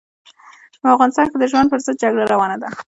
په 0.81 0.87
افغانستان 0.95 1.25
کې 1.31 1.37
د 1.39 1.43
ژوند 1.51 1.67
پر 1.71 1.79
ضد 1.85 1.95
جګړه 2.03 2.23
روانه 2.33 2.57
ده. 2.61 2.69